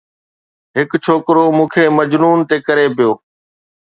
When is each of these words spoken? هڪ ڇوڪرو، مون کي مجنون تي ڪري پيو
هڪ 0.77 0.91
ڇوڪرو، 1.05 1.43
مون 1.55 1.67
کي 1.73 1.83
مجنون 1.97 2.39
تي 2.49 2.57
ڪري 2.67 2.85
پيو 2.95 3.11